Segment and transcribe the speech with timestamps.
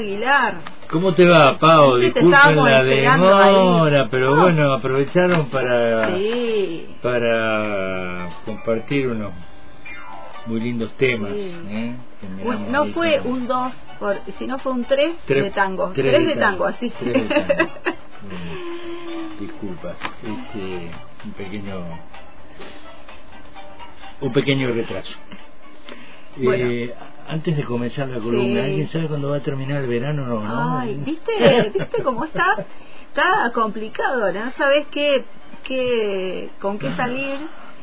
[0.00, 0.69] Aguilar.
[0.90, 1.96] ¿Cómo te va, Pau?
[1.98, 6.08] Disculpen la demora, pero bueno, aprovecharon para,
[7.00, 9.32] para compartir unos
[10.46, 11.30] muy lindos temas.
[11.32, 11.94] ¿eh?
[12.70, 13.72] no fue un 2,
[14.38, 15.92] sino fue un 3 de tango.
[15.94, 16.92] 3 de, tango, así.
[19.38, 20.90] disculpas, este,
[21.24, 22.00] un pequeño
[24.20, 25.12] un pequeño retraso.
[26.40, 26.94] Eh,
[27.30, 30.26] antes de comenzar la columna, ¿alguien sabe cuándo va a terminar el verano?
[30.26, 31.70] No, Ay, ¿viste?
[31.78, 32.66] ¿viste cómo está?
[33.08, 34.50] Está complicado, ¿no?
[34.52, 35.24] ¿Sabes qué,
[35.64, 37.38] qué, con qué salir?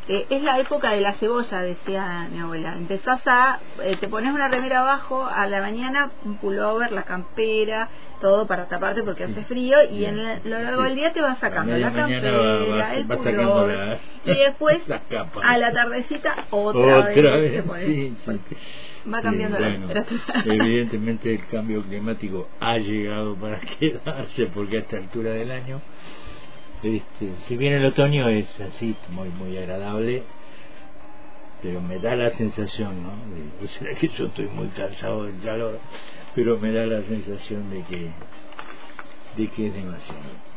[0.10, 2.76] Eh, es la época de la cebolla, decía mi abuela.
[2.76, 7.90] Empezás a, eh, te pones una remera abajo, a la mañana un pullover, la campera,
[8.20, 11.78] todo para taparte porque hace frío y en lo largo del día te vas sacando.
[11.78, 14.82] La campera, el pullover y después
[15.44, 17.64] a la tardecita otra, vez,
[19.12, 20.22] va cambiando la temperatura.
[20.46, 25.82] Evidentemente el cambio climático ha llegado para quedarse porque a esta altura del año
[26.84, 30.24] este, si bien el otoño es así muy muy agradable
[31.62, 35.80] pero me da la sensación no de, será que yo estoy muy cansado del calor
[36.36, 38.12] pero me da la sensación de que
[39.38, 40.48] de que es demasiado.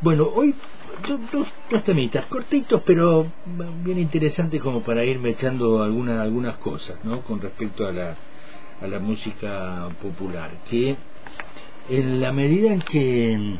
[0.00, 0.54] Bueno hoy
[1.08, 3.26] dos, dos, temitas cortitos pero
[3.82, 8.16] bien interesantes como para irme echando algunas algunas cosas no con respecto a la
[8.80, 10.96] a la música popular que
[11.88, 13.58] en la medida en que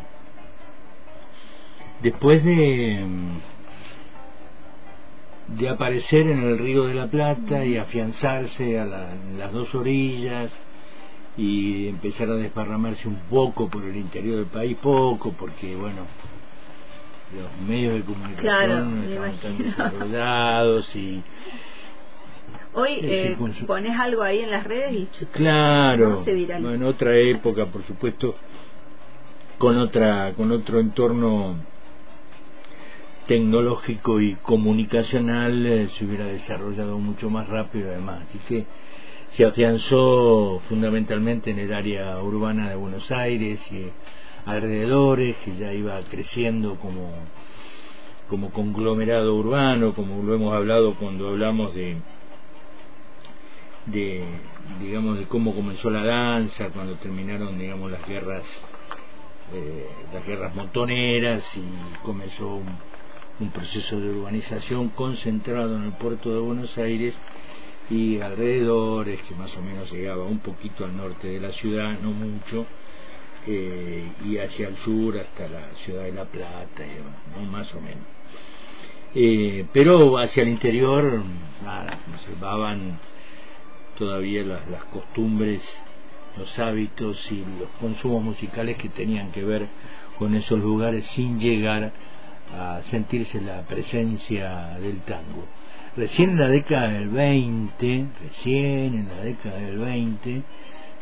[2.03, 3.05] después de
[5.49, 10.51] de aparecer en el río de la Plata y afianzarse a las dos orillas
[11.37, 16.07] y empezar a desparramarse un poco por el interior del país, poco, porque bueno,
[17.37, 21.23] los medios de comunicación estaban tan desarrollados y
[22.77, 23.37] Hoy eh,
[23.69, 28.35] pones algo ahí en las redes y claro, en otra época, por supuesto,
[29.59, 31.57] con otra, con otro entorno
[33.27, 38.23] tecnológico y comunicacional eh, se hubiera desarrollado mucho más rápido además.
[38.29, 38.67] Así que
[39.33, 43.91] se afianzó fundamentalmente en el área urbana de Buenos Aires y
[44.47, 47.13] alrededores, que ya iba creciendo como,
[48.29, 51.97] como conglomerado urbano, como lo hemos hablado cuando hablamos de,
[53.87, 54.25] de
[54.81, 58.45] digamos de cómo comenzó la danza, cuando terminaron digamos las guerras
[59.53, 62.79] eh, las guerras montoneras y comenzó un
[63.41, 67.15] un proceso de urbanización concentrado en el puerto de Buenos Aires
[67.91, 72.11] y alrededores, que más o menos llegaba un poquito al norte de la ciudad, no
[72.11, 72.65] mucho,
[73.47, 76.85] eh, y hacia el sur hasta la ciudad de La Plata,
[77.37, 77.51] ¿no?
[77.51, 78.05] más o menos.
[79.15, 81.23] Eh, pero hacia el interior,
[82.07, 82.99] conservaban
[83.99, 85.61] todavía las, las costumbres,
[86.37, 89.67] los hábitos y los consumos musicales que tenían que ver
[90.19, 91.93] con esos lugares sin llegar
[92.53, 95.47] a sentirse la presencia del tango.
[95.97, 100.43] Recién en la década del 20, recién en la década del 20,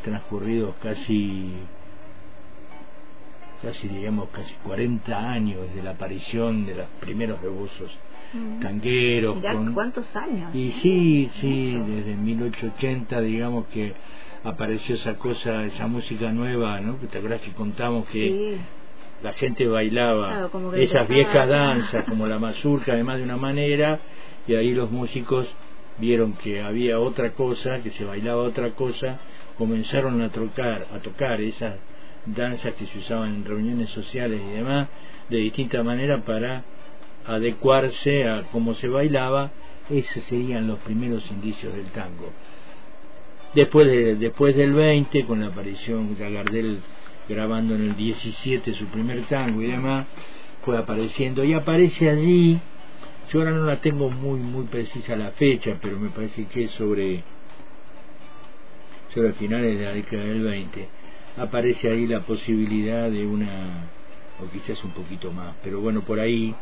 [0.03, 1.55] transcurridos casi
[3.63, 7.97] casi digamos casi 40 años de la aparición de los primeros rebozos
[8.33, 8.61] mm.
[8.61, 9.39] tangueros
[9.73, 13.95] cuántos años y sí sí desde 1880 digamos que
[14.43, 18.59] apareció esa cosa esa música nueva no que te acuerdas que contamos que
[19.23, 24.01] la gente bailaba esas viejas danzas como la mazurca además de una manera
[24.47, 25.47] y ahí los músicos
[25.99, 29.19] vieron que había otra cosa que se bailaba otra cosa
[29.59, 31.77] comenzaron a tocar a tocar esas
[32.27, 34.89] danzas que se usaban en reuniones sociales y demás
[35.29, 36.65] de distinta manera para
[37.27, 39.51] adecuarse a cómo se bailaba.
[39.91, 42.31] Esos serían los primeros indicios del tango.
[43.55, 46.81] Después de, después del 20 con la aparición de Gardel
[47.33, 50.07] grabando en el 17 su primer tango y demás,
[50.65, 51.45] fue apareciendo.
[51.45, 52.61] Y aparece allí,
[53.31, 56.71] yo ahora no la tengo muy muy precisa la fecha, pero me parece que es
[56.73, 57.25] sobre
[59.15, 60.89] sobre finales de la década del 20,
[61.37, 63.89] aparece ahí la posibilidad de una,
[64.41, 66.55] o quizás un poquito más, pero bueno, por ahí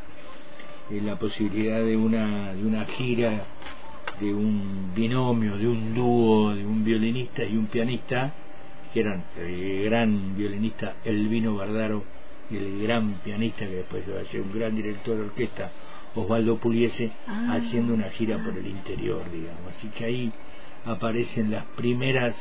[0.90, 3.44] eh, la posibilidad de una, de una gira,
[4.20, 8.32] de un binomio, de un dúo, de un violinista y un pianista,
[8.92, 12.04] que eran el gran violinista Elvino Bardaro
[12.56, 15.70] el gran pianista que después va a ser un gran director de orquesta,
[16.14, 17.54] Osvaldo Puliese, Ah.
[17.54, 19.76] haciendo una gira por el interior, digamos.
[19.76, 20.32] Así que ahí
[20.84, 22.36] aparecen las primeras,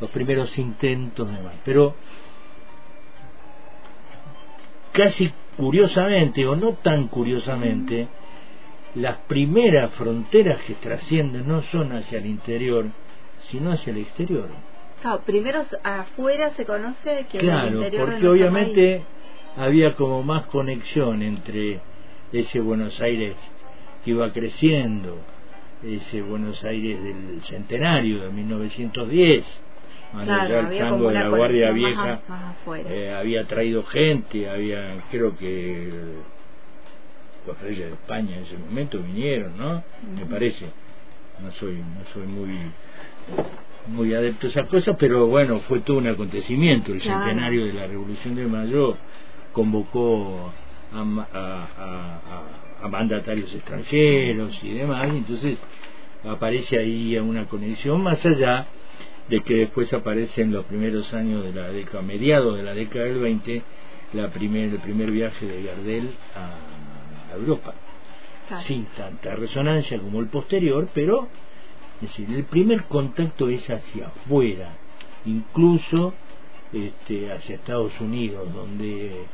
[0.00, 1.54] los primeros intentos de más.
[1.64, 1.94] Pero
[4.92, 8.08] casi curiosamente, o no tan curiosamente,
[8.94, 12.86] las primeras fronteras que trascienden no son hacia el interior,
[13.50, 14.48] sino hacia el exterior.
[15.06, 19.06] Claro, primero afuera se conoce que en el Claro, interior de porque nuestro obviamente país.
[19.68, 21.80] había como más conexión entre
[22.32, 23.36] ese Buenos Aires
[24.04, 25.16] que iba creciendo,
[25.84, 29.44] ese Buenos Aires del centenario de 1910,
[30.10, 32.90] cuando Claro, ya el había tango de la Guardia Vieja más, más afuera.
[32.92, 36.16] eh, había traído gente, había, creo que
[37.46, 39.84] los reyes de España en ese momento vinieron, ¿no?
[40.18, 40.66] Me parece.
[41.40, 42.58] No soy, no soy muy
[43.88, 46.92] muy adepto a esas cosas, pero bueno, fue todo un acontecimiento.
[46.92, 47.24] El Claro.
[47.24, 48.96] centenario de la Revolución de Mayo
[49.52, 50.52] convocó
[50.92, 55.58] a, a- a- mandatarios extranjeros y demás, y entonces
[56.24, 58.66] aparece ahí una conexión más allá
[59.28, 63.06] de que después aparece en los primeros años de la década, mediados de la década
[63.06, 63.62] del 20,
[64.12, 67.74] la primer, el primer viaje de Gardel a, a Europa.
[68.48, 68.62] Claro.
[68.64, 71.28] Sin tanta resonancia como el posterior, pero
[71.96, 74.76] es decir, el primer contacto es hacia afuera,
[75.24, 76.14] incluso
[76.72, 79.24] este, hacia Estados Unidos, donde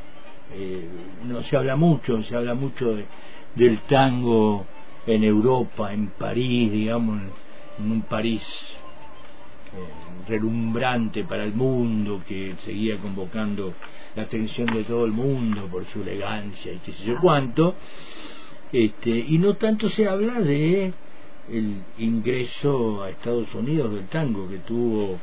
[0.53, 0.89] eh,
[1.25, 3.05] no se habla mucho, se habla mucho de-
[3.55, 4.65] del tango
[5.05, 7.21] en Europa, en París, digamos,
[7.79, 8.43] en un París
[9.75, 13.73] eh, relumbrante para el mundo, que seguía convocando
[14.15, 17.75] la atención de todo el mundo por su elegancia y qué sé yo cuánto,
[18.71, 20.93] este, y no tanto se habla de
[21.49, 25.19] el ingreso a Estados Unidos del tango que tuvo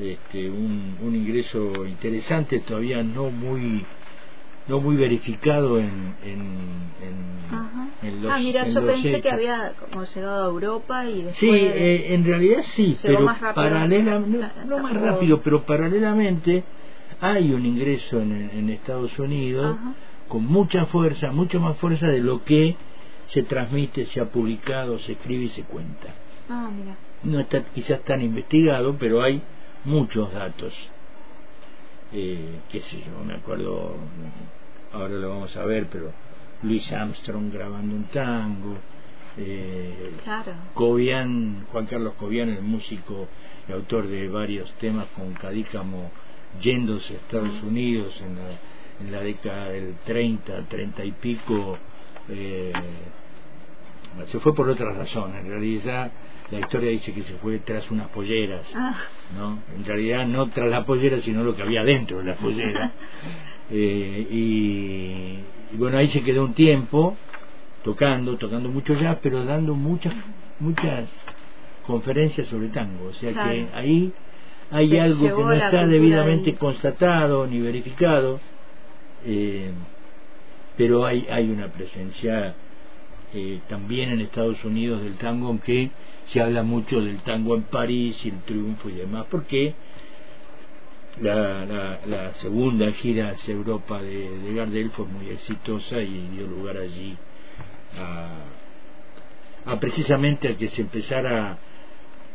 [0.00, 3.84] este, un, un ingreso interesante todavía no muy
[4.68, 6.88] no muy verificado en en,
[8.02, 11.36] en, los ah, mira, yo pensé que había como llegado a Europa y después...
[11.36, 16.62] Sí, eh, en realidad sí, pero más Claro, no, no más rápido, pero paralelamente
[17.20, 19.94] hay un ingreso en, en Estados Unidos Ajá.
[20.28, 22.76] con mucha fuerza, mucho más fuerza de lo que
[23.28, 26.14] se transmite, se ha publicado, se escribe y se cuenta.
[26.48, 26.96] Ah, mira.
[27.22, 29.42] No está quizás tan investigado, pero hay
[29.84, 30.72] muchos datos.
[32.12, 33.96] Eh, qué sé yo, me acuerdo,
[34.92, 36.10] ahora lo vamos a ver, pero
[36.62, 38.76] Luis Armstrong grabando un tango,
[39.36, 40.52] eh, Claro.
[40.74, 43.28] Cobian, Juan Carlos Cobian, el músico
[43.68, 46.10] y autor de varios temas con Cadícamo
[46.62, 48.50] yéndose a Estados Unidos en la,
[49.00, 51.78] en la década del 30, 30 y pico,
[52.30, 52.72] eh,
[54.30, 55.36] se fue por otra razón.
[55.36, 56.10] En realidad,
[56.50, 58.66] la historia dice que se fue tras unas polleras.
[58.74, 58.96] Ah,
[59.36, 59.58] ¿no?
[59.76, 62.92] En realidad no tras la pollera, sino lo que había dentro de la pollera.
[63.70, 67.18] Eh, y, y bueno, ahí se quedó un tiempo
[67.84, 70.14] tocando, tocando mucho jazz, pero dando muchas,
[70.58, 71.06] muchas
[71.86, 73.08] conferencias sobre tango.
[73.08, 73.50] O sea Claro.
[73.50, 74.12] que ahí
[74.70, 78.40] hay Se algo que no está debidamente constatado ni verificado,
[79.26, 79.70] eh,
[80.78, 82.54] pero hay, hay una presencia
[83.34, 85.90] eh, también en Estados Unidos del tango, aunque
[86.26, 89.74] se habla mucho del tango en París y el triunfo y demás, porque
[91.20, 96.46] la, la, la segunda gira hacia Europa de, de Gardel fue muy exitosa y dio
[96.46, 97.16] lugar allí
[99.66, 101.58] a, precisamente a que se empezara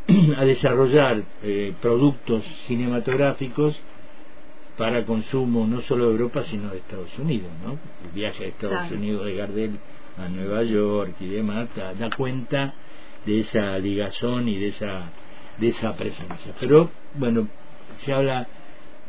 [0.38, 3.80] a desarrollar eh, productos cinematográficos
[4.78, 7.74] para consumo no solo de Europa sino de Estados Unidos ¿no?
[7.74, 8.96] el viaje a Estados Claro.
[8.96, 9.80] Unidos de Gardel
[10.18, 12.74] a Nueva York y demás da, da cuenta
[13.26, 15.12] de esa ligazón y de esa
[15.60, 17.48] de esa presencia pero bueno
[18.04, 18.48] se habla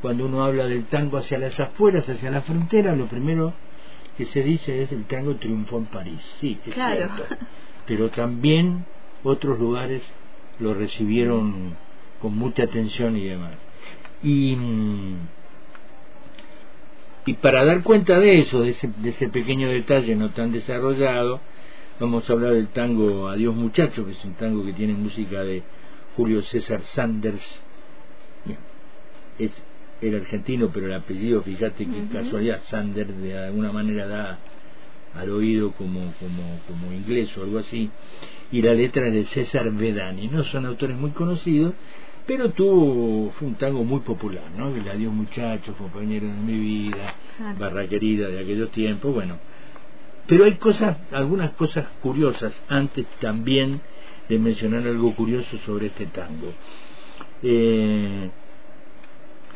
[0.03, 3.55] cuando uno habla del tango hacia las afueras hacia la frontera lo primero
[4.19, 6.97] que se dice es el tango triunfó en París sí es Claro.
[7.17, 7.25] cierto
[7.87, 8.85] pero también
[9.23, 10.03] otros lugares
[10.61, 11.75] lo recibieron
[12.21, 13.55] con mucha atención y demás
[14.23, 15.17] y mm,
[17.27, 21.41] y para dar cuenta de eso, de ese, de ese pequeño detalle no tan desarrollado,
[21.99, 25.63] vamos a hablar del tango Adiós Muchacho, que es un tango que tiene música de
[26.17, 27.43] Julio César Sanders.
[29.39, 29.53] Es
[30.01, 32.09] el argentino, pero el apellido, fíjate qué Ujú.
[32.13, 34.39] casualidad, Sanders de alguna manera da
[35.15, 37.91] al oído como, como, como inglés o algo así.
[38.53, 40.29] Y la letra es de César Vedani.
[40.29, 41.75] No son autores muy conocidos,
[42.27, 44.75] pero tuvo fue un tango muy popular ¿no?
[44.75, 47.59] el adiós muchachos compañero de mi vida Claro.
[47.59, 49.39] barra querida de aquellos tiempos bueno
[50.27, 53.81] pero hay cosas algunas cosas curiosas antes también
[54.29, 56.53] de mencionar algo curioso sobre este tango
[57.43, 58.31] eh,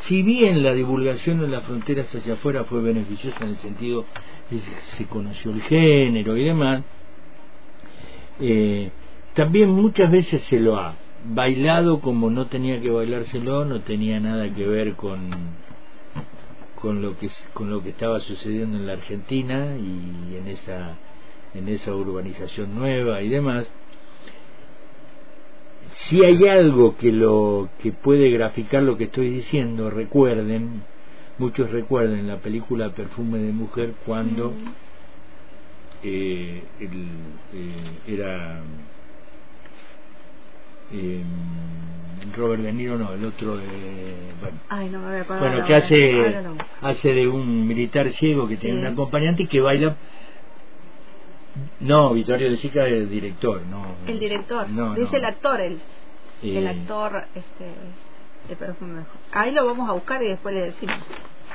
[0.07, 4.05] si bien la divulgación en las fronteras hacia afuera fue beneficiosa en el sentido
[4.51, 4.63] de que
[4.97, 6.83] se conoció el género y demás,
[8.41, 8.91] eh,
[9.35, 10.95] también muchas veces se lo ha
[11.25, 15.31] bailado como no tenía que bailárselo, no tenía nada que ver con
[16.81, 20.97] con lo que con lo que estaba sucediendo en la Argentina y en esa
[21.55, 23.67] en esa urbanización nueva y demás.
[26.09, 30.83] Si hay algo que lo que puede graficar lo que estoy diciendo recuerden
[31.39, 34.53] muchos recuerden la película Perfume de mujer cuando
[36.03, 36.93] eh, el,
[37.55, 38.61] eh, era
[40.93, 41.23] eh,
[42.37, 43.57] Robert De Niro no el otro
[44.41, 46.35] bueno, Ay, no me voy bueno que hace
[46.83, 49.97] hace de un militar ciego que tiene un acompañante y que baila
[51.81, 53.97] no, Vittorio De Sica es el director, no.
[54.07, 55.19] El director, no, dice no.
[55.19, 55.81] el actor, el,
[56.43, 57.65] el Eh, actor este,
[58.49, 59.03] de perfume.
[59.33, 60.97] Ahí lo vamos a buscar y después le decimos.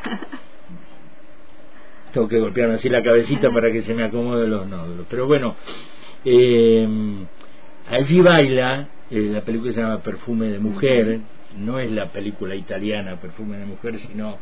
[2.13, 5.05] Tengo que golpearme así la cabecita para que se me acomode los nódulos.
[5.09, 5.55] Pero bueno,
[6.25, 6.87] eh,
[7.89, 11.19] allí baila, eh, la película se llama Perfume de Mujer,
[11.59, 14.39] no es la película italiana Perfume de Mujer, sino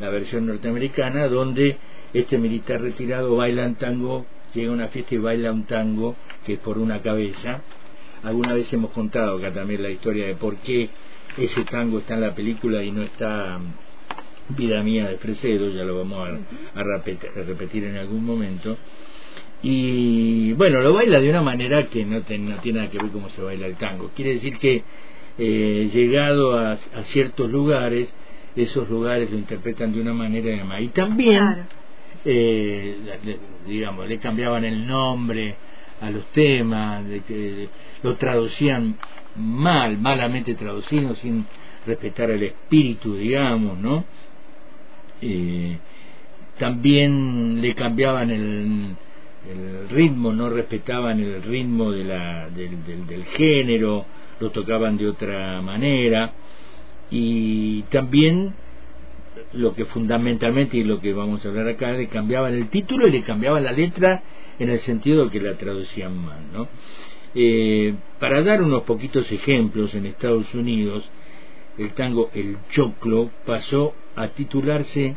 [0.00, 1.76] la versión norteamericana, donde
[2.14, 6.16] este militar retirado baila un tango, llega a una fiesta y baila un tango
[6.46, 7.60] que es por una cabeza.
[8.22, 10.88] Alguna vez hemos contado acá también la historia de por qué
[11.36, 15.84] ese tango está en la película y no está mm, Vida Mía de Fresedo, ya
[15.84, 18.78] lo vamos a, a repetir, a repetir en algún momento.
[19.66, 23.10] Y bueno, lo baila de una manera que no, te- no tiene nada que ver
[23.10, 24.10] cómo se baila el tango.
[24.14, 24.82] Quiere decir que
[25.38, 28.12] eh, llegado a, a ciertos lugares,
[28.56, 30.82] esos lugares lo interpretan de una manera y demás.
[30.82, 31.62] Y también, Claro.
[32.26, 35.54] eh, le- digamos, le cambiaban el nombre
[36.02, 37.68] a los temas, de que
[38.02, 38.96] lo traducían
[39.34, 41.46] mal, malamente traducido, sin
[41.86, 44.04] respetar el espíritu, digamos, ¿no?
[45.22, 45.78] Eh,
[46.58, 48.94] también le cambiaban el,
[49.50, 54.04] el ritmo, no respetaban el ritmo de la, del, del, del género,
[54.40, 56.32] lo tocaban de otra manera
[57.10, 58.54] y también
[59.52, 63.10] lo que fundamentalmente y lo que vamos a hablar acá le cambiaban el título y
[63.10, 64.22] le cambiaban la letra
[64.58, 66.68] en el sentido de que la traducían mal ¿no?
[67.34, 71.08] Eh, para dar unos poquitos ejemplos en Estados Unidos
[71.78, 75.16] el tango El Choclo pasó a titularse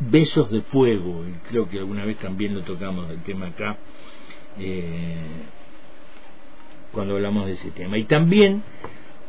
[0.00, 3.76] Besos de Fuego y creo que alguna vez también lo tocamos el tema acá
[4.58, 5.16] eh,
[6.92, 8.62] cuando hablamos de ese tema y también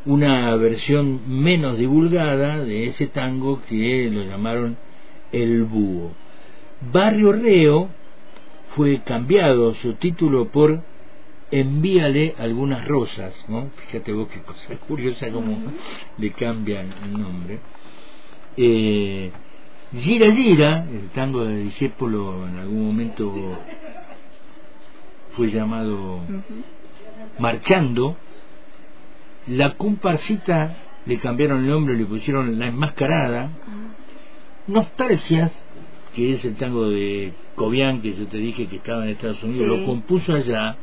[0.06, 4.78] una versión menos divulgada de ese tango que lo llamaron
[5.32, 6.12] El Búho.
[6.94, 7.90] Barrio Reo
[8.76, 10.82] fue cambiado su título por
[11.52, 13.72] Envíale algunas rosas, ¿no?
[13.76, 15.58] Fíjate vos qué cosa curiosa como
[16.18, 17.60] le cambian el nombre.
[18.56, 19.32] Eh,
[19.93, 23.34] Gira Gira, el tango de Discépolo en algún momento
[25.36, 26.19] fue llamado.
[27.39, 28.15] Marchando,
[29.48, 33.50] la comparsita le cambiaron el nombre, le pusieron la enmascarada,
[34.67, 35.51] Nostalgias,
[36.13, 39.74] que es el tango de Cobian que yo te dije que estaba en Estados Unidos,
[39.75, 39.79] Sí.
[39.81, 40.75] lo compuso allá,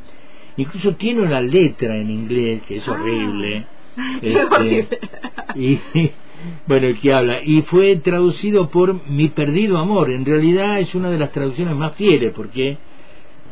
[0.57, 2.91] incluso tiene una letra en inglés que es Ah.
[2.91, 3.65] horrible.
[4.21, 4.99] Este, horrible.
[5.55, 5.79] y
[6.67, 11.09] bueno, el que habla, y fue traducido por Mi Perdido Amor, en realidad es una
[11.09, 12.77] de las traducciones más fieles porque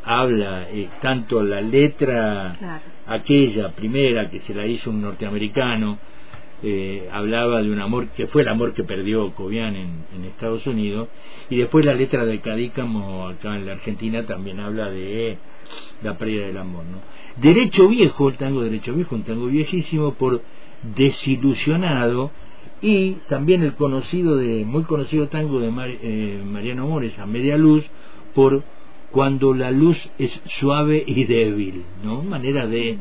[0.03, 2.83] habla eh, tanto la letra Claro.
[3.07, 5.97] aquella primera que se la hizo un norteamericano
[6.63, 10.65] eh, hablaba de un amor que fue el amor que perdió Cobian en, en Estados
[10.67, 11.09] Unidos
[11.49, 15.37] y después la letra de Cadícamo acá en la Argentina también habla de
[16.03, 16.99] la pérdida del amor ¿no?
[17.41, 20.41] Derecho Viejo el tango Derecho Viejo un tango viejísimo por
[20.95, 22.31] Desilusionado
[22.81, 27.57] y también el conocido de muy conocido tango de Mar- eh, Mariano Mores a media
[27.57, 27.85] luz
[28.33, 28.63] por
[29.11, 32.21] cuando la luz es suave y débil, ¿no?
[32.21, 32.97] Manera de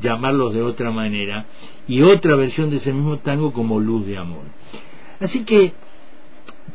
[0.00, 1.44] llamarlos de otra manera.
[1.86, 4.44] Y otra versión de ese mismo tango como Luz de Amor.
[5.20, 5.72] Así que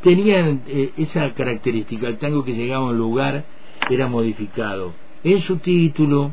[0.02, 2.06] tenían eh, esa característica.
[2.06, 3.44] El tango que llegaba a un lugar
[3.90, 4.92] era modificado
[5.24, 6.32] en su título,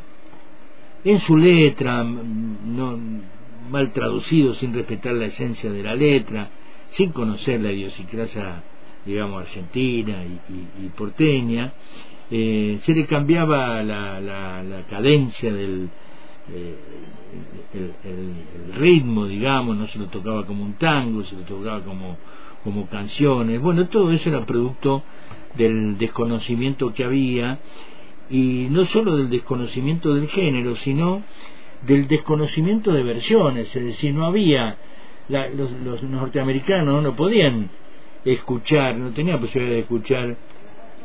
[1.04, 3.00] en su letra, mm, no,
[3.72, 6.50] mal traducido, sin respetar la esencia de la letra,
[6.92, 8.63] sin conocer la idiosincrasia,
[9.06, 11.74] digamos, argentina y, porteña,
[12.30, 15.90] eh, se le cambiaba la, la- la cadencia del
[16.54, 16.75] eh,
[18.04, 22.18] el ritmo, digamos, no se lo tocaba como un tango, se lo tocaba como,
[22.63, 23.62] como canciones.
[23.62, 25.04] Bueno, todo eso era producto
[25.56, 27.60] del desconocimiento que había
[28.30, 31.22] y no solo del desconocimiento del género, sino
[31.82, 34.78] del desconocimiento de versiones, es decir, no había
[35.30, 37.70] los, los norteamericanos no podían
[38.26, 40.36] escuchar, no tenían posibilidad de escuchar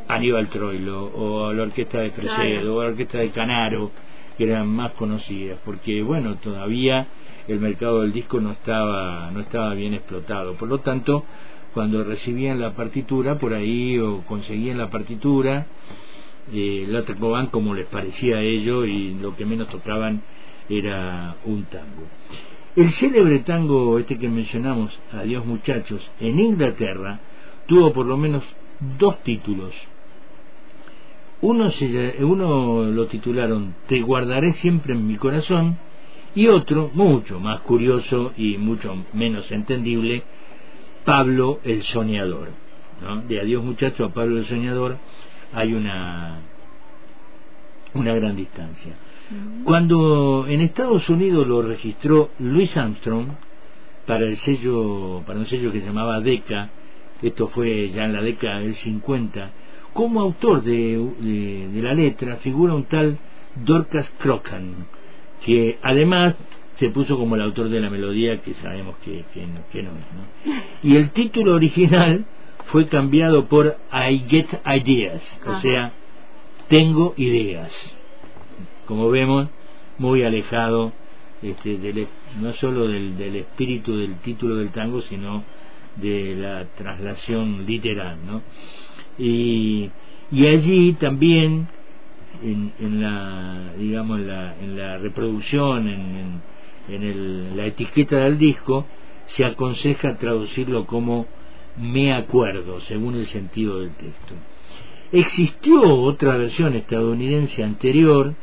[0.09, 3.90] Aníbal Troilo o la orquesta de Fresedo o la orquesta de Canaro
[4.37, 7.06] que eran más conocidas porque bueno todavía
[7.49, 10.54] el mercado del disco no estaba no estaba bien explotado.
[10.54, 11.25] Por lo tanto
[11.73, 15.66] cuando recibían la partitura por ahí o conseguían la partitura
[16.52, 20.23] eh, la tocaban como les parecía a ellos y lo que menos tocaban
[20.68, 22.06] era un tango
[22.75, 27.20] el célebre tango este que mencionamos Adiós muchachos en Inglaterra
[27.66, 28.44] tuvo por lo menos
[28.99, 29.73] dos títulos
[31.40, 35.78] uno, se, uno lo titularon Te guardaré siempre en mi corazón
[36.37, 40.23] y otro, mucho más curioso y mucho menos entendible,
[41.06, 42.50] Pablo el Soñador.
[43.26, 44.99] De Adiós muchacho a Pablo el Soñador
[45.54, 46.40] hay una,
[47.94, 48.92] una gran distancia.
[49.64, 53.28] Cuando en Estados Unidos lo registró Louis Armstrong
[54.06, 56.71] para el sello, para un sello que se llamaba Deca,
[57.23, 59.50] esto fue ya en la década del 50,
[59.92, 60.99] como autor de,
[61.73, 63.18] de, la letra figura un tal
[63.64, 64.87] Dorcas Crochan,
[65.45, 66.35] que además
[66.78, 70.54] se puso como el autor de la melodía que sabemos que, que, no, es.
[70.83, 72.26] Y el título original
[72.66, 75.92] fue cambiado por I Get Ideas, o sea,
[76.68, 77.73] tengo ideas.
[78.86, 79.48] Como vemos,
[79.98, 80.92] muy alejado
[81.42, 82.06] este, del,
[82.40, 85.44] no solo del, espíritu del título del tango, sino
[85.96, 88.42] de la traslación literal, ¿no?
[89.18, 89.90] y,
[90.32, 91.68] allí también
[92.42, 96.42] en, en la digamos la, en la reproducción en,
[96.88, 98.86] en, la etiqueta del disco
[99.26, 101.26] se aconseja traducirlo como
[101.78, 104.34] me acuerdo según el sentido del texto
[105.12, 108.34] existió otra versión estadounidense anterior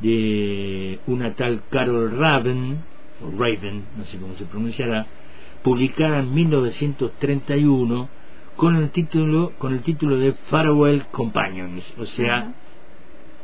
[0.00, 2.78] de una tal Carol Raven
[3.20, 5.06] o Raven no sé cómo se pronunciará
[5.62, 8.08] publicada en 1931
[8.56, 12.52] con el título con el título de Farewell Companions, o sea,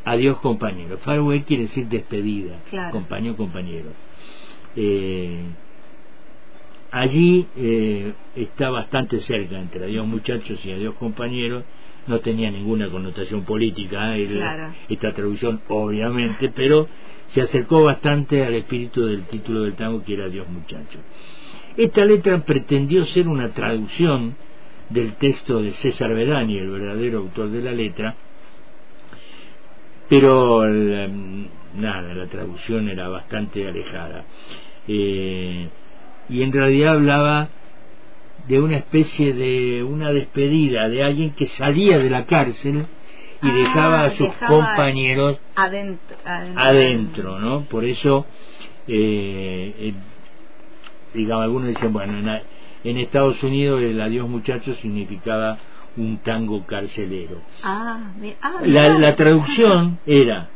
[0.04, 0.98] adiós compañero.
[0.98, 2.58] Farewell quiere decir despedida,
[2.90, 3.90] compañero compañero.
[4.76, 5.44] Eh,
[6.90, 11.64] allí eh, está bastante cerca entre adiós muchachos y adiós compañeros.
[12.06, 16.86] No tenía ninguna connotación política eh, esta traducción, obviamente, pero
[17.28, 21.00] se acercó bastante al espíritu del título del tango que era Adiós muchachos.
[21.76, 24.36] Esta letra pretendió ser una traducción
[24.90, 28.14] del texto de César Bedani, el verdadero autor de la letra,
[30.08, 30.64] pero
[31.74, 34.24] nada, la traducción era bastante alejada.
[34.86, 35.68] Eh,
[36.28, 37.48] y en realidad hablaba
[38.48, 42.86] de una especie de una despedida de alguien que salía de la cárcel
[43.42, 47.64] y ah, dejaba a sus compañeros adentro, adentro, ¿no?
[47.64, 48.26] Por eso,
[48.86, 49.94] eh, eh,
[51.14, 52.40] digamos, algunos dicen, bueno,
[52.84, 55.58] en Estados Unidos el adiós muchachos significaba
[55.96, 57.40] un tango carcelero.
[57.62, 60.48] Ah, ah la, traducción era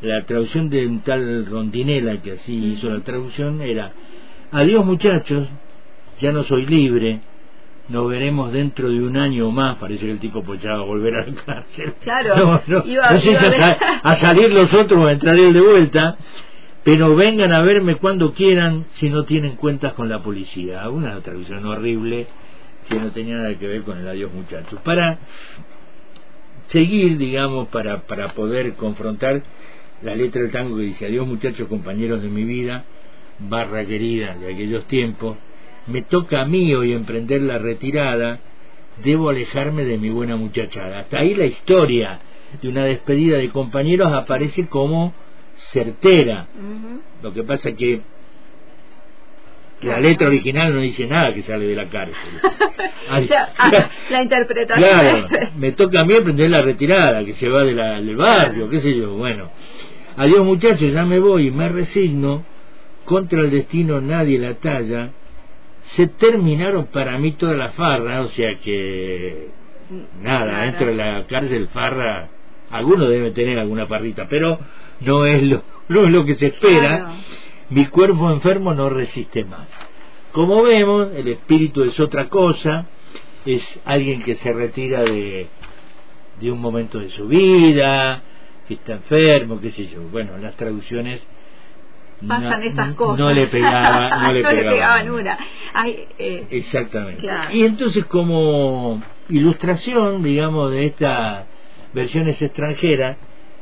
[0.00, 3.92] la traducción de un tal Rondinela que así hizo la traducción era
[4.52, 5.48] adiós muchachos
[6.20, 7.20] ya no soy libre
[7.88, 10.84] nos veremos dentro de un año más parece que el tipo pues ya va a
[10.84, 12.98] volver a la cárcel claro no, sé
[14.02, 16.16] a, salir los otros o a entrar él de vuelta
[16.86, 20.88] pero vengan a verme cuando quieran si no tienen cuentas con la policía.
[20.88, 22.28] Una traducción horrible
[22.88, 24.78] que no tenía nada que ver con el adiós muchachos.
[24.84, 25.18] Para
[26.68, 29.42] seguir, digamos, para, para poder confrontar
[30.00, 32.84] la letra del tango que dice adiós muchachos compañeros de mi vida,
[33.40, 35.38] barra querida de aquellos tiempos,
[35.86, 38.40] me toca a mí hoy emprender la retirada,
[39.02, 41.00] debo alejarme de mi buena muchachada.
[41.00, 42.20] Hasta ahí la historia
[42.60, 45.14] de una despedida de compañeros aparece como
[45.72, 46.46] certera.
[47.22, 48.00] Lo que pasa que
[49.82, 52.16] la letra original no dice nada que sale de la cárcel.
[53.08, 53.20] Ah,
[54.10, 54.88] la interpretación.
[54.88, 58.68] Claro, me toca a mí aprender la retirada, que se va de la, del barrio,
[58.68, 59.14] qué sé yo.
[59.14, 59.48] Bueno,
[60.16, 62.44] adiós muchachos, ya me voy, me resigno.
[63.04, 65.10] Contra el destino nadie la talla.
[65.94, 69.48] Se terminaron para mí toda la farra, o sea que
[70.20, 72.28] nada, dentro de la cárcel farra,
[72.70, 74.58] alguno debe tener alguna farrita, pero
[75.00, 77.14] no es lo, no es lo que se espera,
[77.70, 79.68] mi cuerpo enfermo no resiste más.
[80.32, 82.86] Como vemos, el espíritu es otra cosa,
[83.44, 85.46] es alguien que se retira de,
[86.40, 88.22] de un momento de su vida,
[88.66, 90.02] que está enfermo, qué sé yo.
[90.10, 91.22] Bueno, las traducciones
[92.26, 93.18] pasan estas cosas.
[93.18, 95.38] No le pegaba, no le, pegaban una.
[96.18, 97.28] Eh, Exactamente.
[97.52, 101.44] Y entonces como ilustración, digamos, de estas
[101.92, 103.16] versiones extranjeras,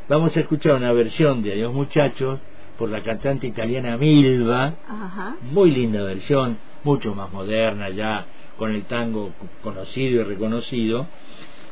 [0.06, 2.38] Vamos a escuchar una versión de Adiós Muchachos
[2.78, 5.36] por la cantante italiana Milva, Ajá.
[5.50, 8.26] muy linda versión, mucho más moderna ya
[8.58, 11.06] con el tango conocido y reconocido,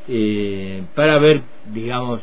[0.08, 2.22] eh, para ver, digamos,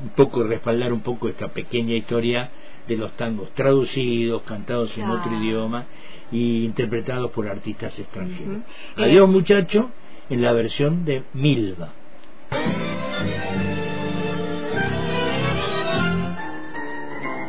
[0.00, 2.50] un poco respaldar un poco esta pequeña historia
[2.86, 5.84] de los tangos traducidos, cantados en otro idioma
[6.30, 8.58] y interpretados por artistas extranjeros.
[8.58, 9.02] Ujú.
[9.02, 9.90] Adiós Eh, muchacho
[10.28, 11.92] en la versión de Milva.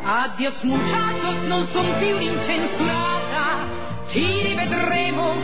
[0.04, 3.68] Adios muchachos, non son più incensurata,
[4.08, 5.34] ci rivedremo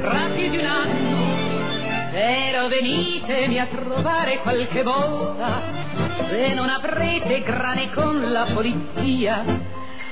[0.00, 1.18] tra più di un anno.
[2.12, 5.79] Però venitemi a trovare qualche volta,
[6.30, 9.42] se non avrete grane con la polizia.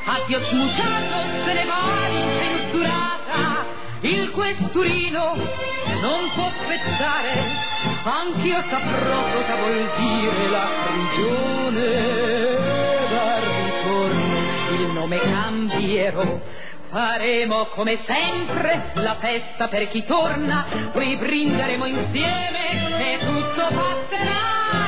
[0.05, 3.65] Adios muchachos, se ne va l'incensurata,
[4.01, 5.37] il questurino
[6.01, 7.31] non può aspettare,
[8.03, 11.87] anch'io saprò cosa vuol dire la prigione
[13.11, 14.39] dal ritorno
[14.73, 16.41] il nome cambierò.
[16.91, 24.88] Faremo come sempre la festa per chi torna, poi brinderemo insieme e tutto passerà.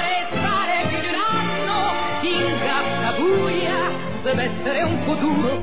[4.34, 5.62] Deve essere un futuro,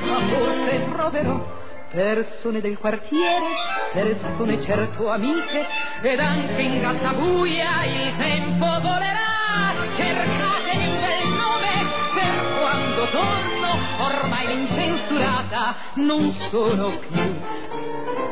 [0.00, 1.56] ma forse troverò
[1.90, 3.46] persone del quartiere,
[3.92, 5.66] persone certo amiche,
[6.02, 9.72] ed anche in gatta buia il tempo volerà.
[9.96, 11.70] Cercatevi un bel nome
[12.14, 17.40] per quando torno, ormai l'incensurata non sono più.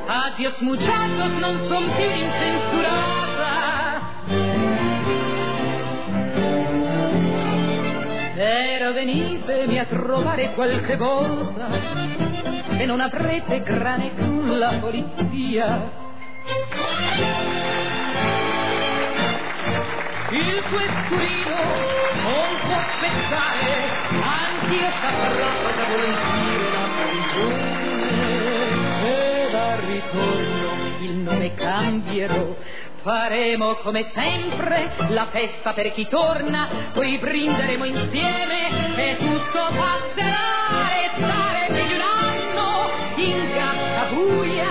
[0.06, 3.25] Adios muchachos, non son più l'incensurata.
[8.46, 11.66] Però venitemi a trovare qualche volta
[12.78, 15.90] e non avrete grane con la polizia.
[20.30, 21.56] Il questurino
[22.22, 23.66] non può aspettare,
[24.22, 27.66] anch'io saprò cosa vuol dire la prigione.
[29.02, 32.54] E al ritorno il nome cambierò,
[33.06, 40.34] faremo come sempre la festa per chi torna, poi brinderemo insieme e tutto passerà.
[40.90, 44.70] Restare più di un anno in gatta buia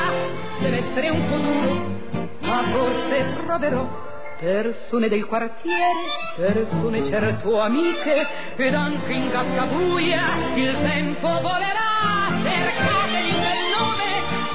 [0.59, 4.03] deve essere un futuro, ma forse troverò
[4.37, 5.93] persone del quartiere,
[6.35, 10.23] persone certo amiche, ed anche in gatta buia
[10.55, 12.33] il tempo volerà.
[12.43, 14.03] Cercatevi un bel nome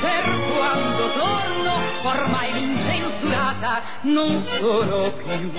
[0.03, 0.30] per
[2.03, 5.53] ormai l'incensurata non sono più.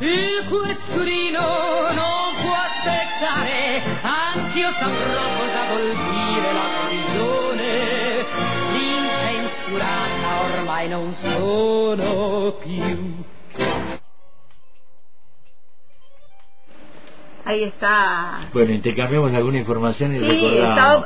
[0.00, 5.37] Il questurino non può aspettare, anch'io saprò
[5.76, 8.26] dire la prigione.
[8.72, 13.27] L'incensurata ormai non sono più.
[17.48, 18.40] Ahí está.
[18.52, 20.46] Bueno, intercambiamos alguna información y Sí,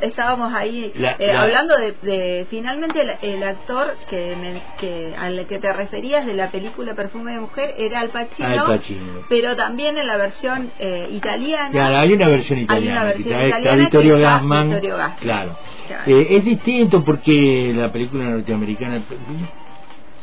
[0.00, 5.14] estábamos ahí La- eh, la- hablando de, de- finalmente el, el actor que, me- que
[5.16, 9.20] al que te referías de la película Perfume de Mujer era Al Pacino, Al Pacino.
[9.28, 11.70] pero también en la versión eh, italiana.
[11.70, 13.00] Claro, hay una versión italiana.
[13.02, 14.68] una versión está italiana Vittorio está Gassman.
[14.70, 15.18] Vittorio Gassman.
[15.20, 15.56] Claro.
[15.86, 16.02] Claro.
[16.10, 19.00] Eh, es distinto porque la película norteamericana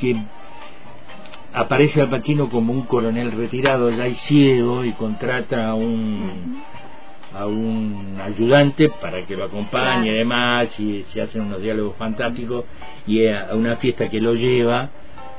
[0.02, 0.18] que
[1.54, 6.62] aparece Al Pacino como un coronel retirado, ya y ciego, y contrata a un
[7.38, 10.06] a un ayudante para que lo acompañe Claro.
[10.08, 12.66] y demás y se hacen unos diálogos fantásticos
[13.06, 14.90] y a una fiesta que lo lleva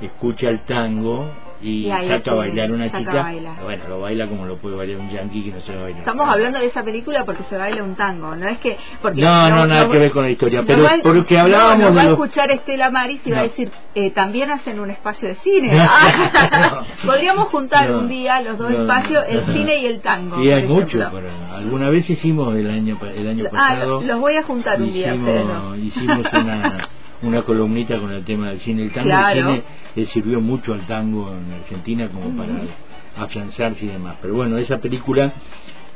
[0.00, 1.28] escucha el tango
[1.62, 5.10] y, saca a bailar una saca chica bueno lo baila como lo puede bailar un
[5.10, 7.82] yankee que no se va a bailar Estamos hablando de esa película porque se baila
[7.82, 10.66] un tango, no es que porque No, no, nada que ver con la historia, no
[10.66, 13.42] pero va- porque no, hablábamos no de va a escuchar Estela Maris y va a
[13.42, 13.48] No.
[13.48, 15.72] decir eh, también hacen un espacio de cine.
[15.76, 15.86] No.
[15.88, 17.98] Ah, Podríamos juntar No.
[18.00, 18.78] un día los dos No.
[18.80, 20.42] espacios, el cine y el tango.
[20.42, 24.36] y hay mucho pero alguna vez hicimos el año el año Ah, pasado los voy
[24.36, 26.78] a juntar un día hicimos, hicimos una,
[27.22, 28.82] una columnita con el tema del cine.
[28.84, 29.38] El tango Claro.
[29.38, 29.62] el cine
[29.96, 32.54] le sirvió mucho al tango en Argentina como para
[33.16, 34.16] afianzarse y demás.
[34.22, 35.32] Pero bueno, esa película,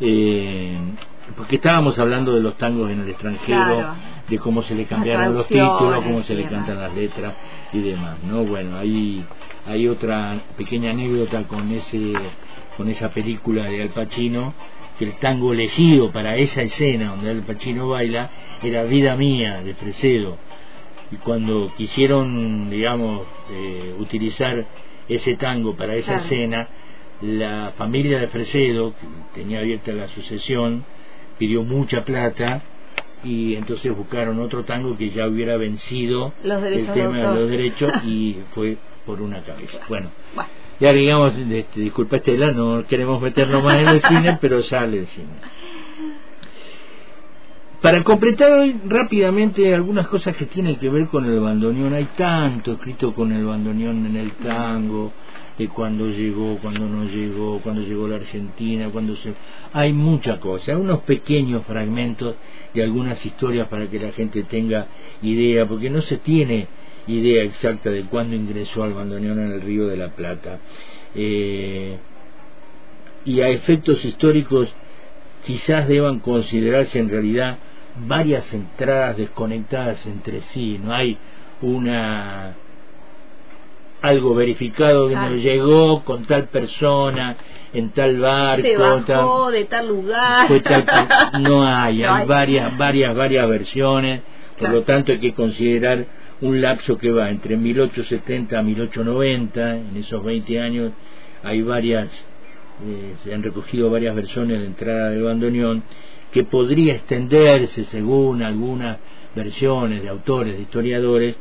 [0.00, 0.76] eh,
[1.36, 3.94] porque estábamos hablando de los tangos en el extranjero, Claro.
[4.28, 7.34] de cómo se le cambiaron los títulos, cómo se le cantan las letras
[7.72, 8.16] y demás.
[8.28, 9.24] no Bueno, ahí
[9.66, 12.12] hay otra pequeña anécdota con ese
[12.76, 14.52] con esa película de Al Pacino
[14.98, 18.30] que el tango elegido para esa escena donde Al Pacino baila
[18.62, 20.36] era Vida Mía de Fresedo
[21.10, 24.64] y cuando quisieron digamos eh, utilizar
[25.08, 26.24] ese tango para esa Claro.
[26.24, 26.68] escena,
[27.20, 29.06] la familia de Fresedo, que
[29.40, 30.84] tenía abierta la sucesión,
[31.38, 32.62] pidió mucha plata
[33.22, 37.92] y entonces buscaron otro tango que ya hubiera vencido Los el tema de los derechos
[38.04, 39.78] y fue por una cabeza.
[39.88, 44.62] Bueno, Bueno, ya digamos, este, disculpa Estela, no queremos meternos más en el cine, pero
[44.62, 45.28] sale el cine.
[47.84, 52.72] Para completar hoy rápidamente algunas cosas que tienen que ver con el bandoneón, hay tanto
[52.72, 55.12] escrito con el bandoneón en el tango,
[55.58, 59.34] de cuando llegó, cuando no llegó, cuando llegó la Argentina, cuando se...
[59.74, 62.36] Hay mucha cosa, unos pequeños fragmentos
[62.72, 64.86] de algunas historias para que la gente tenga
[65.20, 66.68] idea, porque no se tiene
[67.06, 70.58] idea exacta de cuándo ingresó al bandoneón en el Río de la Plata.
[71.14, 71.98] Eh,
[73.26, 74.74] y a efectos históricos
[75.44, 77.58] quizás deban considerarse en realidad
[78.06, 81.16] varias entradas desconectadas entre sí, no hay
[81.62, 82.54] una
[84.02, 85.30] algo verificado que Claro.
[85.30, 87.36] nos llegó con tal persona
[87.72, 90.46] en tal barco se bajó tal- de tal lugar.
[90.48, 92.26] fue tal pa- no hay, No hay hay.
[92.28, 94.74] varias, varias, varias versiones, por Claro.
[94.74, 96.04] lo tanto hay que considerar
[96.42, 100.92] un lapso que va entre 1870 a 1890, en esos 20 años
[101.42, 102.08] hay varias,
[102.86, 105.82] eh, se han recogido varias versiones de entrada del bandoneón,
[106.34, 108.98] que podría extenderse según algunas
[109.34, 111.36] versiones de autores, de historiadores,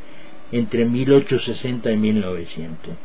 [0.51, 2.95] entre 1860 y 1900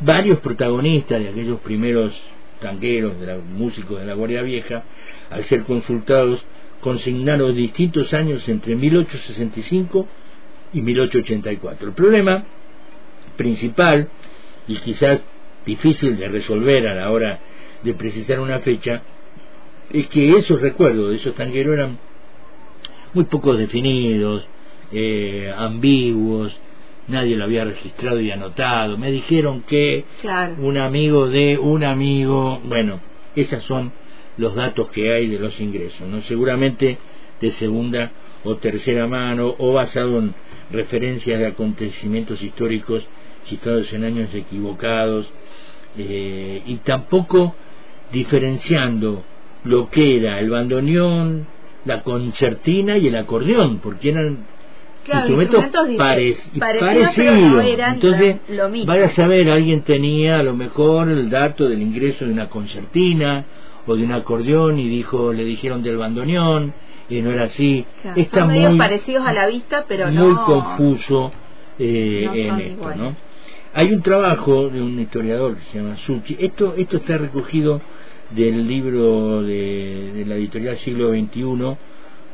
[0.00, 2.14] varios protagonistas de aquellos primeros
[2.60, 4.84] tangueros, de la, músicos de la Guardia Vieja,
[5.30, 6.44] al ser consultados,
[6.80, 10.08] consignaron distintos años entre 1865
[10.72, 11.88] y 1884.
[11.88, 12.44] El problema
[13.36, 14.08] principal,
[14.68, 15.20] y quizás
[15.66, 17.40] difícil de resolver a la hora
[17.82, 19.02] de precisar una fecha,
[19.92, 21.98] es que esos recuerdos de esos tangueros eran
[23.12, 24.46] muy poco definidos,
[24.92, 26.56] eh, ambiguos,
[27.08, 28.98] nadie lo había registrado y anotado.
[28.98, 30.56] Me dijeron que Claro.
[30.58, 33.00] un amigo de un amigo, bueno,
[33.36, 33.92] esos son
[34.36, 36.22] los datos que hay de los ingresos, ¿no?
[36.22, 36.98] Seguramente
[37.40, 38.10] de segunda
[38.42, 40.34] o tercera mano o basado en
[40.70, 43.06] referencias de acontecimientos históricos
[43.46, 45.30] citados en años equivocados
[45.98, 47.54] eh, y tampoco
[48.12, 49.22] diferenciando
[49.64, 51.46] lo que era el bandoneón,
[51.84, 54.38] la concertina y el acordeón, porque eran
[55.04, 55.64] Claro, instrumentos,
[55.98, 58.86] parecidos, no Entonces, lo- mismo.
[58.86, 63.44] vaya a saber, alguien tenía a lo mejor el dato del ingreso de una concertina
[63.86, 66.72] o de un acordeón y dijo, le dijeron del bandoneón
[67.10, 67.84] y no era así.
[68.00, 70.44] Claro, Está son muy, parecidos a la vista, pero muy no.
[70.44, 71.32] confuso
[71.78, 72.98] eh, no en esto, iguales.
[72.98, 73.16] ¿no?
[73.74, 76.36] Hay un trabajo de un historiador que se llama Suchi.
[76.38, 77.82] Esto, esto está recogido
[78.34, 81.76] del libro de, de la editorial siglo XXI,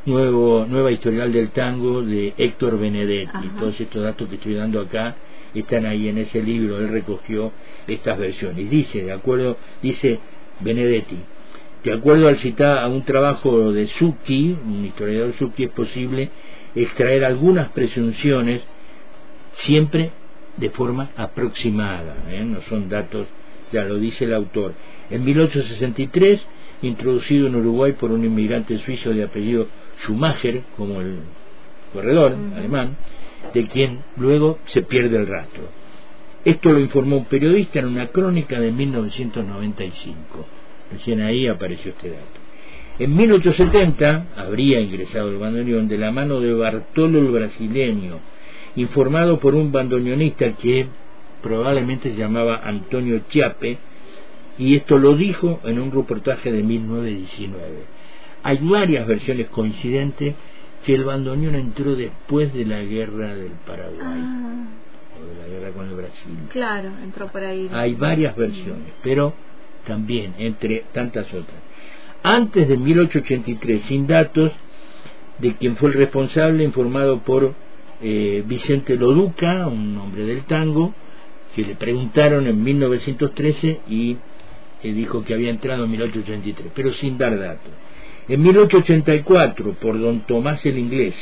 [0.06, 3.30] nuevo, Nueva Historial del Tango de Héctor Benedetti.
[3.32, 3.56] Ajá.
[3.58, 5.16] Todos estos datos que estoy dando acá
[5.54, 6.78] están ahí en ese libro.
[6.78, 7.52] Él recogió
[7.86, 8.70] estas versiones.
[8.70, 10.18] Dice, de acuerdo, dice
[10.60, 11.18] Benedetti,
[11.84, 16.30] de acuerdo al citar a un trabajo de Zucchi, un historiador Zucchi, es posible
[16.74, 18.62] extraer algunas presunciones
[19.52, 20.10] siempre
[20.56, 22.44] de forma aproximada, ¿eh?
[22.44, 23.26] no son datos,
[23.72, 24.74] ya lo dice el autor.
[25.10, 26.40] En 1863,
[26.82, 29.68] introducido en Uruguay por un inmigrante suizo de apellido
[30.02, 31.18] Schumacher, como el
[31.92, 32.96] corredor alemán,
[33.52, 35.64] de quien luego se pierde el rastro.
[36.44, 40.46] Esto lo informó un periodista en una crónica de 1995.
[40.92, 42.40] Recién ahí apareció este dato.
[42.98, 48.20] En 1870 habría ingresado el bandoneón de la mano de Bartolo el brasileño,
[48.76, 50.86] informado por un bandoneonista que
[51.42, 53.78] probablemente se llamaba Antonio Chiape,
[54.58, 57.60] y esto lo dijo en un reportaje de 1919.
[58.42, 60.34] Hay varias versiones coincidentes
[60.84, 64.64] que el bandoneón entró después de la guerra del Paraguay Ah,
[65.20, 66.38] o de la guerra con el Brasil.
[66.50, 67.68] claro, entró por ahí.
[67.72, 69.34] Hay varias versiones, pero
[69.86, 71.58] también entre tantas otras.
[72.22, 74.52] Antes de 1883, sin datos
[75.38, 77.54] de quien fue el responsable, informado por
[78.02, 80.94] eh, Vicente Loduca, un hombre del tango,
[81.54, 84.16] que le preguntaron en 1913 y
[84.82, 87.72] eh, dijo que había entrado en 1883, pero sin dar datos.
[88.28, 91.14] En 1884, por don Tomás el Inglés,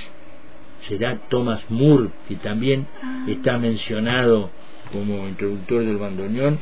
[0.88, 3.24] será Thomas Moore, que también Ah.
[3.28, 4.50] está mencionado
[4.92, 6.58] como introductor del bandoneón,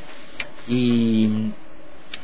[0.69, 1.29] y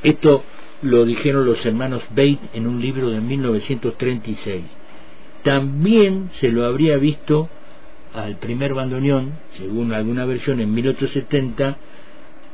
[0.02, 0.42] esto
[0.82, 4.64] lo dijeron los hermanos Bate en un libro de 1936.
[5.44, 7.48] También se lo habría visto
[8.14, 11.76] al primer bandoneón, según alguna versión, en 1870,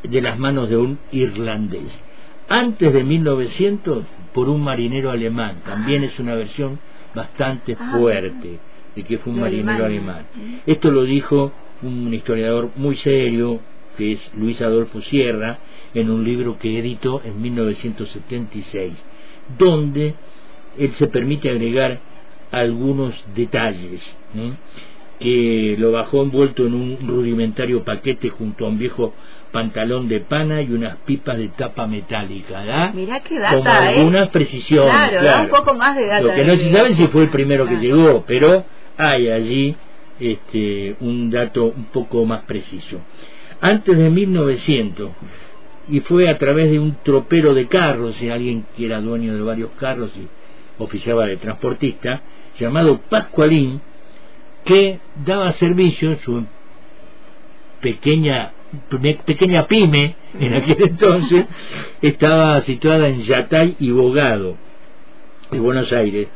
[0.02, 2.00] de las manos de un irlandés.
[2.48, 5.56] Antes de 1900, por un marinero alemán.
[5.64, 6.78] También es una versión
[7.14, 7.96] bastante Ah.
[7.98, 8.58] fuerte
[8.94, 10.26] de que fue un marinero alemán.
[10.66, 13.60] Esto lo dijo un historiador muy serio,
[13.96, 15.58] que es Luis Adolfo Sierra,
[15.94, 18.92] en un libro que editó en 1976,
[19.58, 20.14] donde
[20.78, 21.98] él se permite agregar
[22.50, 24.00] algunos detalles,
[25.18, 29.14] que lo bajó envuelto en un rudimentario paquete junto a un viejo
[29.50, 32.92] pantalón de pana y unas pipas de tapa metálica, ¿da?
[32.92, 33.98] Mirá qué data, Como ¿eh?
[33.98, 34.92] algunas precisiones.
[34.92, 36.20] Claro, da un poco más de data.
[36.20, 38.64] Lo que no se sabe si fue el primero que llegó, pero
[38.96, 39.74] hay allí
[40.20, 43.00] este, un dato un poco más preciso.
[43.60, 45.10] Antes de 1900,
[45.88, 49.42] y fue a través de un tropero de carros, y alguien que era dueño de
[49.42, 50.28] varios carros y
[50.82, 52.20] oficiaba de transportista,
[52.58, 53.80] llamado Pascualín,
[54.68, 56.44] que daba servicio en su
[57.80, 58.52] pequeña
[58.90, 61.46] pe- pequeña pyme en aquel entonces
[62.02, 64.56] estaba situada en Yatay y Bogado
[65.50, 66.28] de Buenos Aires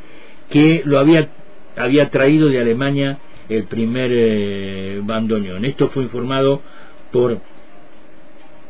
[0.51, 1.29] que lo había
[1.77, 3.19] había traído de Alemania
[3.49, 5.65] el primer eh, bandoneón.
[5.65, 6.63] Esto fue informado
[7.11, 7.41] por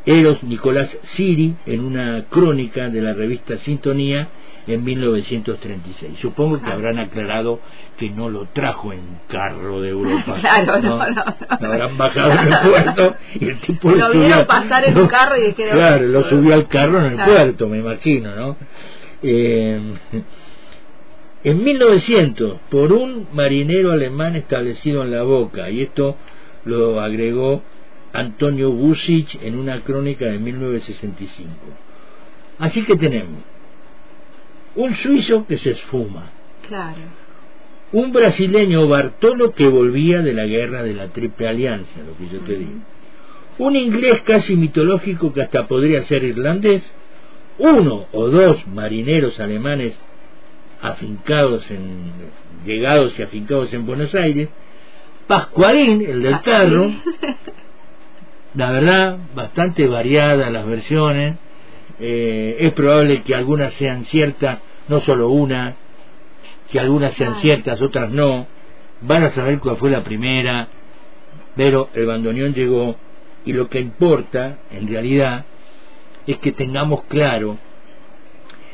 [0.07, 4.29] Eros Nicolás Siri en una crónica de la revista Sintonía
[4.67, 6.19] en 1936.
[6.21, 6.75] Supongo que Ah.
[6.75, 7.61] habrán aclarado
[7.99, 10.37] que no lo trajo en carro de Europa.
[10.41, 11.25] Claro, no, no, no.
[11.61, 15.07] Lo habrán bajado en el puerto y el tipo Lo subió- vieron pasar en un
[15.09, 17.33] carro y dijeron, Claro, lo subió al carro en el Claro.
[17.33, 18.57] puerto, me imagino, ¿no?
[19.23, 19.81] Eh,
[21.45, 26.17] en 1900, por un marinero alemán establecido en la boca, y esto
[26.65, 27.63] lo agregó
[28.13, 31.51] Antonio Busich en una crónica de 1965.
[32.61, 33.43] Así que tenemos
[34.77, 36.31] un suizo que se esfuma,
[36.69, 37.01] Claro.
[37.93, 42.41] un brasileño Bartolo que volvía de la guerra de la Triple Alianza, lo que yo
[42.41, 42.73] te digo,
[43.59, 46.83] un inglés casi mitológico que hasta podría ser irlandés,
[47.59, 49.95] uno o dos marineros alemanes
[50.81, 52.11] afincados en
[52.65, 54.49] llegados y afincados en Buenos Aires,
[55.27, 56.91] Pascualín, el del carro,
[58.55, 61.37] la verdad, bastante variadas las versiones.
[62.05, 65.77] Eh, es probable que algunas sean ciertas, no solo una,
[66.69, 68.49] que algunas sean ciertas, otras no.
[69.03, 70.67] Van a saber cuál fue la primera,
[71.55, 72.97] pero el bandoneón llegó
[73.45, 75.45] y lo que importa, en realidad,
[76.27, 77.57] es que tengamos claro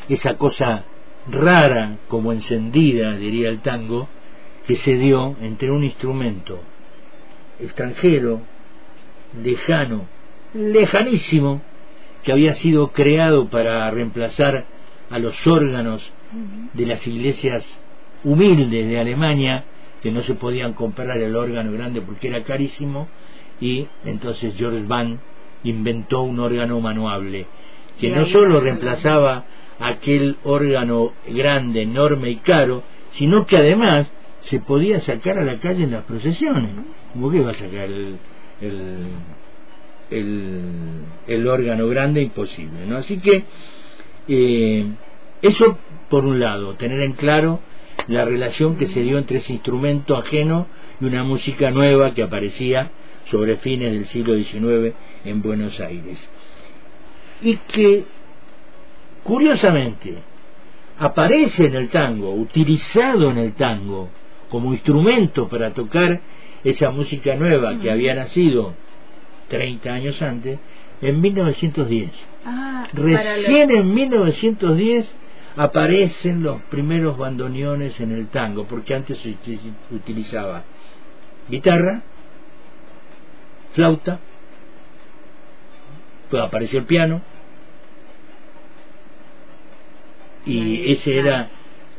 [0.09, 0.85] esa cosa
[1.31, 4.09] rara como encendida, diría el tango,
[4.67, 6.61] que se dio entre un instrumento
[7.61, 8.41] extranjero,
[9.43, 10.07] lejano,
[10.55, 11.61] lejanísimo,
[12.23, 14.65] que había sido creado para reemplazar
[15.11, 16.03] a los órganos
[16.75, 17.67] de las iglesias
[18.25, 19.65] humildes de Alemania,
[20.03, 23.09] que no se podían comprar el órgano grande porque era carísimo,
[23.61, 25.21] y entonces George Van
[25.65, 27.47] inventó un órgano manuable,
[27.99, 29.45] que no solo reemplazaba
[29.81, 34.11] aquel órgano grande, enorme y caro, sino que además
[34.43, 36.71] se podía sacar a la calle en las procesiones.
[37.13, 38.19] ¿Cómo que iba a sacar el,
[38.61, 38.99] el,
[40.11, 40.61] el,
[41.27, 42.23] el órgano grande?
[42.23, 42.97] Imposible, ¿no?
[42.99, 43.45] Así que
[44.29, 44.87] eh,
[45.43, 47.61] eso por un lado, tener en claro
[48.07, 50.67] la relación que se dio entre ese instrumento ajeno
[51.01, 52.91] y una música nueva que aparecía
[53.31, 54.95] sobre fines del siglo XIX
[55.25, 56.19] en Buenos Aires.
[57.43, 58.05] Y que,
[59.23, 60.15] curiosamente,
[60.99, 64.09] aparece en el tango, utilizado en el tango
[64.49, 66.21] como instrumento para tocar
[66.65, 68.75] esa música nueva que había nacido
[69.49, 70.59] 30 años antes,
[71.01, 72.11] en 1910.
[72.45, 75.15] Ah, Recién en 1910
[75.57, 79.59] aparecen los primeros bandoneones en el tango, porque antes se uti-
[79.91, 80.63] utilizaba
[81.49, 82.03] guitarra,
[83.75, 84.19] flauta,
[86.31, 87.23] pues apareció el piano,
[90.47, 91.11] y está.
[91.11, 91.51] era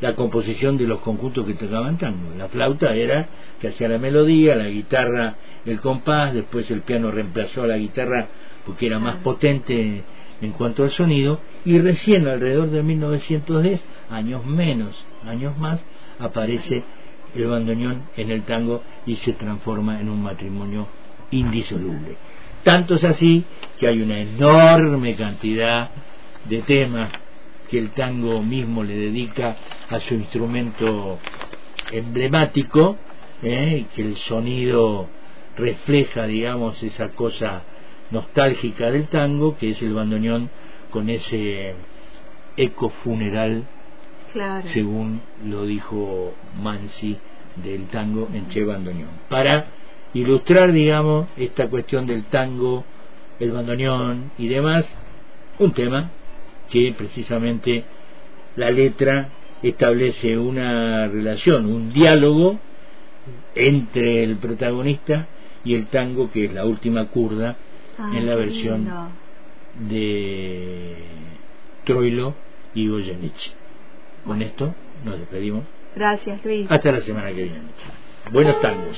[0.01, 2.33] la composición de los conjuntos que tocaban tango.
[2.37, 3.27] La flauta era
[3.59, 5.35] que hacía la melodía, la guitarra
[5.65, 8.27] el compás, después el piano reemplazó a la guitarra
[8.65, 10.03] porque era más potente
[10.41, 15.81] en cuanto al sonido, y recién alrededor de 1910, años menos, años más,
[16.17, 16.83] aparece
[17.35, 20.87] el bandoneón en el tango y se transforma en un matrimonio
[21.31, 22.15] indisoluble.
[22.63, 23.43] Tanto es así
[23.79, 25.89] que hay una enorme cantidad
[26.47, 27.09] de temas
[27.69, 29.55] que el tango mismo le dedica
[29.89, 31.19] a su instrumento
[31.91, 32.97] emblemático,
[33.43, 33.85] ¿eh?
[33.95, 35.07] que el sonido
[35.57, 37.63] refleja, digamos, esa cosa
[38.11, 40.49] nostálgica del tango, que es el bandoneón
[40.89, 41.75] con ese
[42.57, 43.65] eco funeral,
[44.33, 44.67] Claro.
[44.69, 47.17] según lo dijo Mansi
[47.63, 49.09] del tango en Che Bandoneón.
[49.27, 49.65] Para
[50.13, 52.83] ilustrar, digamos, esta cuestión del tango,
[53.39, 54.85] el bandoneón y demás,
[55.57, 56.11] un tema
[56.69, 57.83] que precisamente
[58.55, 59.29] la letra
[59.61, 62.59] establece una relación, un diálogo
[63.55, 65.27] entre el protagonista
[65.65, 67.55] y el tango, que es la última curda,
[67.97, 69.09] Ay, en la versión lindo.
[69.89, 70.95] de
[71.85, 72.33] Troilo
[72.73, 73.51] y Goyeneche.
[74.25, 75.63] Con esto nos despedimos.
[75.95, 76.65] Gracias, Luis.
[76.69, 77.59] Hasta la semana que viene.
[78.31, 78.97] Buenos tangos.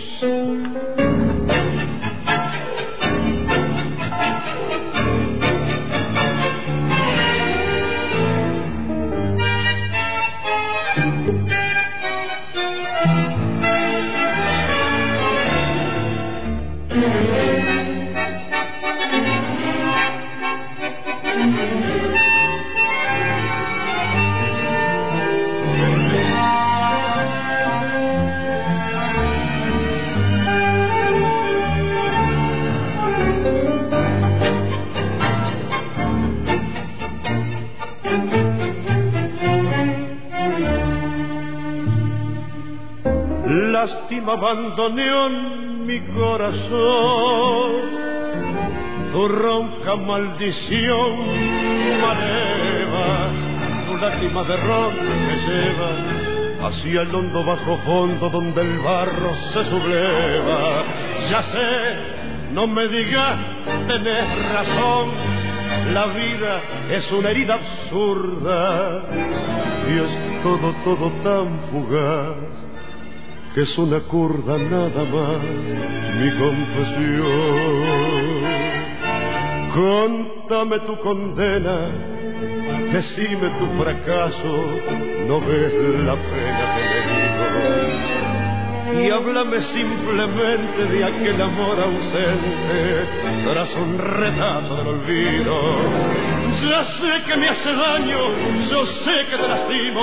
[44.72, 47.72] Bandoneón mi corazón,
[49.11, 51.11] tu ronca maldición
[52.01, 53.30] maleva,
[53.88, 54.93] tu lágrima de ron
[55.28, 60.84] me lleva hacia el hondo bajo fondo donde el barro se subleva.
[61.30, 63.38] Ya sé, no me digas,
[63.88, 65.09] tenés razón,
[65.93, 66.61] la vida
[66.91, 69.01] es una herida absurda
[69.89, 72.61] y es todo, todo tan fugaz
[73.54, 75.41] que es una curda nada más
[76.20, 77.82] mi confesión.
[79.74, 81.89] Contame tu condena,
[82.91, 84.54] decime tu fracaso,
[85.28, 85.74] no ves
[86.06, 86.91] la pena.
[88.94, 93.06] Y háblame simplemente de aquel amor ausente
[93.46, 95.54] tras un retazo del olvido.
[96.70, 98.20] Ya sé que me hace daño,
[98.70, 100.02] yo sé que te lastimo,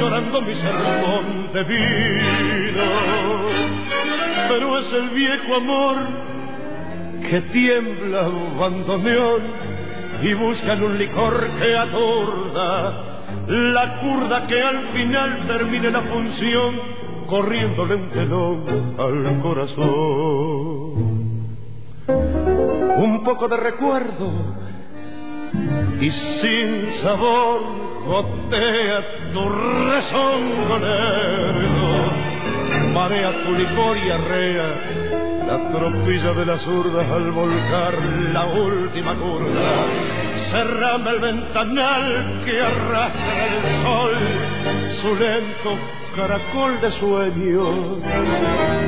[0.00, 2.84] llorando mi sermón de vida.
[4.48, 5.96] Pero es el viejo amor
[7.30, 9.42] que tiembla bandoneón
[10.22, 13.04] y busca en un licor que atorda
[13.46, 16.98] la curda que al final termine la función
[17.28, 21.18] corriéndole un al corazón.
[22.96, 24.32] Un poco de recuerdo
[26.00, 27.60] y sin sabor
[28.06, 31.90] gotea tu rezongo lerdo,
[32.94, 34.68] marea tu licor y arrea
[35.46, 37.94] la tropilla de las urdas al volcar
[38.32, 39.86] la última curva.
[40.50, 44.12] Cerrame el ventanal que arrastra el sol,
[45.02, 47.64] su lento caracol de sueño.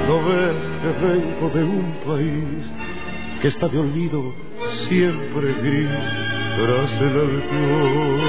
[0.08, 2.62] No ves que vengo de un país
[3.40, 4.34] que está de olvido
[4.88, 5.88] siempre gris
[6.58, 8.20] tras el alcohol.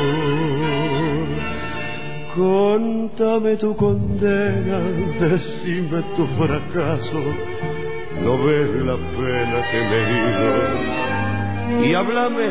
[2.35, 4.79] Contame tu condena,
[5.19, 7.21] decime tu fracaso,
[8.23, 11.00] no ves la pena que me dio
[11.83, 12.49] y háblame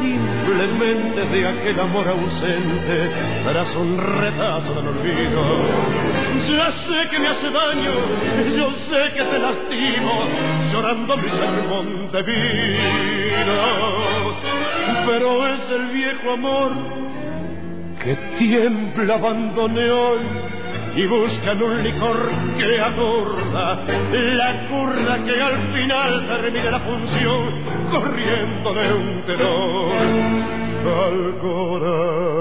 [0.00, 3.10] simplemente de aquel amor ausente
[3.44, 5.42] tras un retazo del olvido.
[6.50, 7.92] Ya sé que me hace daño,
[8.56, 10.24] yo sé que te lastimo,
[10.72, 13.62] llorando mi sermón de vida.
[15.06, 16.72] Pero es el viejo amor
[18.02, 20.18] que tiembla abandoneón
[20.96, 28.72] y buscan un licor que aturda la curda que al final termine la función corriendo
[28.72, 32.36] de un telón al corazón.